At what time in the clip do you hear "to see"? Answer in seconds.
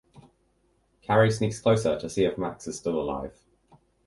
1.99-2.25